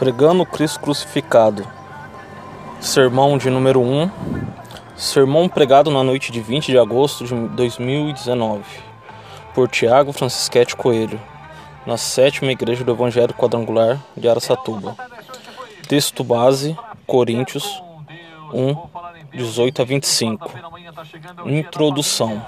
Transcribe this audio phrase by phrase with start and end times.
[0.00, 1.62] Pregando Cristo crucificado.
[2.80, 4.10] Sermão de número 1.
[4.96, 8.64] Sermão pregado na noite de 20 de agosto de 2019.
[9.54, 11.20] Por Tiago Francisquete Coelho.
[11.84, 14.96] Na sétima igreja do Evangelho Quadrangular de Aracatuba.
[15.86, 16.74] Texto base:
[17.06, 17.82] Coríntios
[18.54, 18.74] 1,
[19.34, 20.50] 18 a 25.
[21.44, 22.42] Introdução.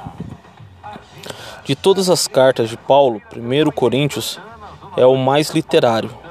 [1.67, 4.41] De todas as cartas de Paulo, 1 Coríntios
[4.97, 6.22] é o mais literário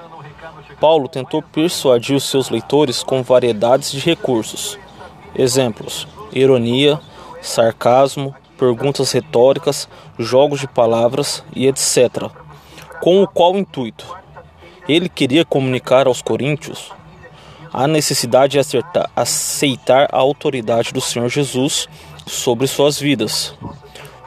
[0.81, 4.79] Paulo tentou persuadir os seus leitores com variedades de recursos.
[5.35, 6.99] Exemplos: ironia,
[7.39, 12.31] sarcasmo, perguntas retóricas, jogos de palavras e etc.
[12.99, 14.07] Com o qual intuito?
[14.89, 16.91] Ele queria comunicar aos coríntios
[17.71, 21.87] a necessidade de acertar, aceitar a autoridade do Senhor Jesus
[22.25, 23.53] sobre suas vidas,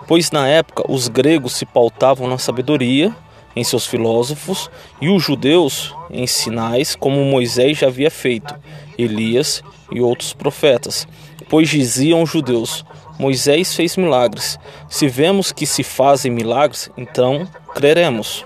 [0.07, 3.15] pois na época os gregos se pautavam na sabedoria
[3.57, 8.55] em seus filósofos, e os judeus em sinais, como Moisés já havia feito,
[8.99, 11.07] Elias e outros profetas.
[11.49, 12.85] Pois diziam os judeus:
[13.19, 14.59] Moisés fez milagres.
[14.89, 18.45] Se vemos que se fazem milagres, então creremos.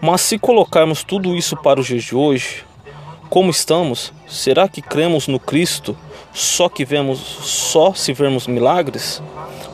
[0.00, 2.64] Mas se colocarmos tudo isso para os dias de hoje,
[3.30, 5.96] como estamos, será que cremos no Cristo
[6.32, 9.22] só que vemos só se vermos milagres?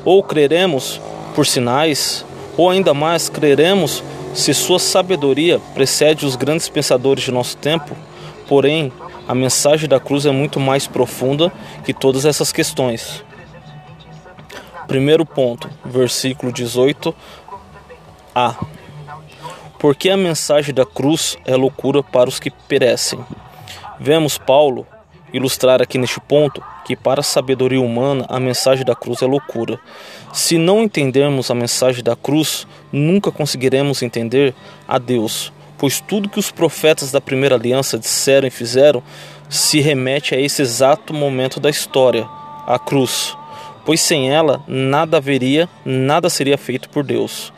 [0.05, 1.01] Ou creremos
[1.35, 2.25] por sinais,
[2.57, 4.03] ou ainda mais, creremos
[4.35, 7.97] se sua sabedoria precede os grandes pensadores de nosso tempo?
[8.49, 8.93] Porém,
[9.27, 11.53] a mensagem da cruz é muito mais profunda
[11.85, 13.25] que todas essas questões.
[14.87, 17.15] Primeiro ponto, versículo 18a.
[19.79, 23.19] Porque a mensagem da cruz é loucura para os que perecem.
[23.99, 24.87] Vemos Paulo
[25.33, 29.79] ilustrar aqui neste ponto que para a sabedoria humana a mensagem da cruz é loucura.
[30.33, 34.55] Se não entendermos a mensagem da cruz, nunca conseguiremos entender
[34.87, 39.03] a Deus, pois tudo que os profetas da primeira aliança disseram e fizeram
[39.49, 42.27] se remete a esse exato momento da história,
[42.67, 43.37] a cruz.
[43.85, 47.53] Pois sem ela nada haveria, nada seria feito por Deus.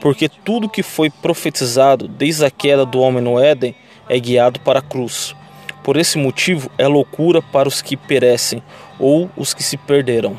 [0.00, 3.74] Porque tudo que foi profetizado desde a queda do homem no Éden
[4.08, 5.34] é guiado para a cruz.
[5.86, 8.60] Por esse motivo é loucura para os que perecem
[8.98, 10.36] ou os que se perderam.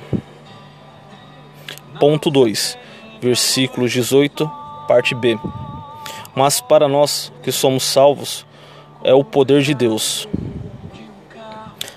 [2.01, 2.77] Ponto 2,
[3.21, 4.45] versículo 18,
[4.89, 5.39] parte B.
[6.35, 8.45] Mas para nós que somos salvos,
[9.05, 10.27] é o poder de Deus.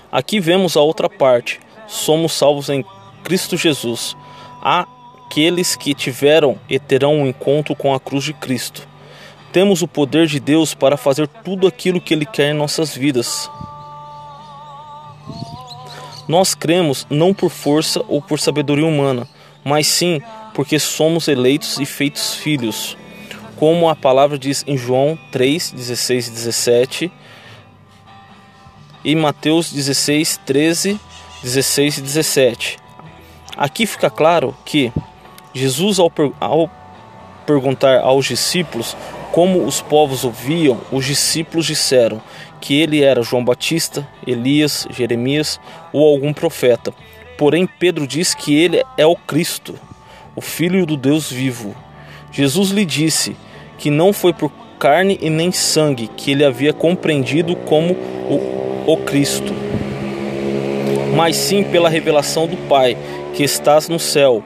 [0.09, 1.59] Aqui vemos a outra parte.
[1.87, 2.85] Somos salvos em
[3.21, 4.15] Cristo Jesus.
[4.63, 8.87] Aqueles que tiveram e terão um encontro com a cruz de Cristo.
[9.51, 13.49] Temos o poder de Deus para fazer tudo aquilo que Ele quer em nossas vidas.
[16.27, 19.27] Nós cremos não por força ou por sabedoria humana,
[19.63, 20.21] mas sim
[20.53, 22.97] porque somos eleitos e feitos filhos.
[23.57, 27.11] Como a palavra diz em João 3, 16 e 17,
[29.03, 30.99] e Mateus 16, 13,
[31.43, 32.77] 16 e 17.
[33.57, 34.91] Aqui fica claro que
[35.53, 36.69] Jesus, ao, per ao
[37.45, 38.95] perguntar aos discípulos
[39.31, 42.21] como os povos ouviam, os discípulos disseram
[42.59, 45.59] que ele era João Batista, Elias, Jeremias
[45.93, 46.93] ou algum profeta.
[47.37, 49.73] Porém, Pedro diz que ele é o Cristo,
[50.35, 51.75] o Filho do Deus vivo.
[52.31, 53.35] Jesus lhe disse
[53.77, 58.97] que não foi por carne e nem sangue que ele havia compreendido como o, o
[58.97, 59.53] Cristo,
[61.15, 62.97] mas sim pela revelação do Pai
[63.33, 64.43] que estás no céu.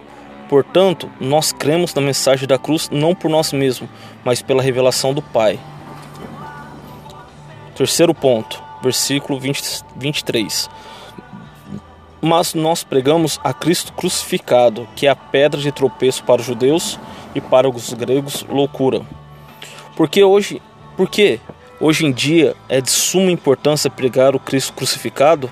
[0.48, 3.90] Portanto, nós cremos na mensagem da cruz não por nós mesmos,
[4.24, 5.60] mas pela revelação do Pai.
[7.76, 10.70] Terceiro ponto, versículo 20, 23.
[12.22, 17.00] Mas nós pregamos a Cristo crucificado, que é a pedra de tropeço para os judeus
[17.34, 19.02] e para os gregos loucura.
[19.96, 20.62] Porque hoje,
[20.96, 21.40] porque
[21.80, 25.52] hoje em dia é de suma importância pregar o Cristo crucificado?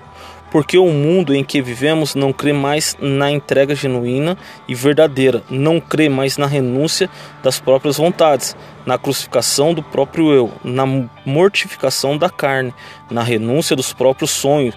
[0.54, 4.38] Porque o mundo em que vivemos não crê mais na entrega genuína
[4.68, 7.10] e verdadeira, não crê mais na renúncia
[7.42, 8.56] das próprias vontades,
[8.86, 10.86] na crucificação do próprio eu, na
[11.26, 12.72] mortificação da carne,
[13.10, 14.76] na renúncia dos próprios sonhos,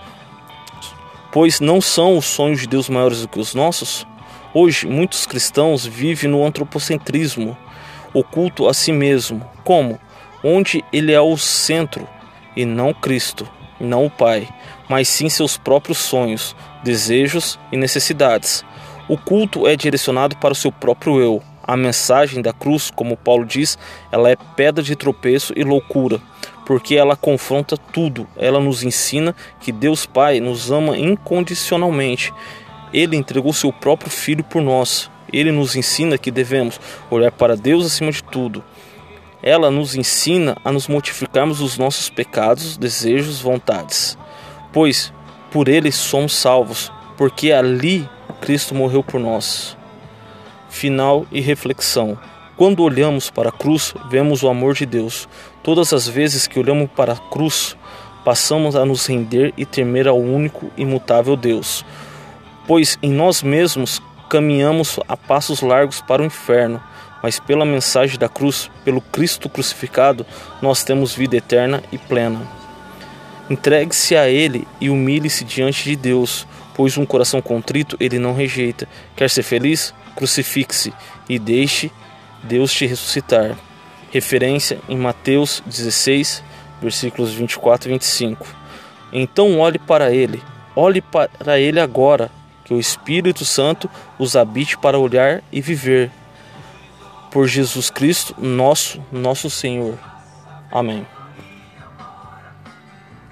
[1.30, 4.06] pois não são os sonhos de Deus maiores do que os nossos?
[4.54, 7.54] Hoje, muitos cristãos vivem no antropocentrismo,
[8.14, 10.00] oculto a si mesmo, como?
[10.42, 12.08] Onde ele é o centro
[12.56, 13.46] e não Cristo,
[13.80, 14.48] não o Pai
[14.88, 18.64] mas sim seus próprios sonhos, desejos e necessidades.
[19.08, 21.42] O culto é direcionado para o seu próprio eu.
[21.62, 23.76] A mensagem da cruz, como Paulo diz,
[24.10, 26.20] ela é pedra de tropeço e loucura,
[26.64, 28.26] porque ela confronta tudo.
[28.36, 32.32] Ela nos ensina que Deus Pai nos ama incondicionalmente.
[32.92, 35.10] Ele entregou seu próprio filho por nós.
[35.32, 36.80] Ele nos ensina que devemos
[37.10, 38.62] olhar para Deus acima de tudo.
[39.46, 44.18] Ela nos ensina a nos mortificarmos dos nossos pecados, desejos, vontades,
[44.72, 45.12] pois
[45.52, 48.08] por ele somos salvos, porque ali
[48.40, 49.76] Cristo morreu por nós.
[50.68, 52.18] Final e reflexão.
[52.56, 55.28] Quando olhamos para a cruz, vemos o amor de Deus.
[55.62, 57.76] Todas as vezes que olhamos para a cruz,
[58.24, 61.84] passamos a nos render e temer ao único imutável Deus.
[62.66, 66.82] Pois em nós mesmos caminhamos a passos largos para o inferno,
[67.26, 70.24] mas pela mensagem da cruz, pelo Cristo crucificado,
[70.62, 72.40] nós temos vida eterna e plena.
[73.50, 78.86] Entregue-se a Ele e humilhe-se diante de Deus, pois um coração contrito Ele não rejeita.
[79.16, 79.92] Quer ser feliz?
[80.14, 80.94] Crucifique-se
[81.28, 81.90] e deixe
[82.44, 83.58] Deus te ressuscitar.
[84.12, 86.44] Referência em Mateus 16,
[86.80, 88.46] versículos 24 e 25.
[89.12, 90.40] Então olhe para Ele,
[90.76, 92.30] olhe para Ele agora,
[92.64, 96.08] que o Espírito Santo os habite para olhar e viver.
[97.36, 99.98] Por Jesus Cristo, nosso, nosso Senhor.
[100.72, 101.06] Amém.